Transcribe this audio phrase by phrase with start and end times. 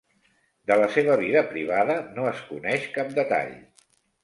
[0.71, 3.57] De la seva vida privada no es coneix cap detall.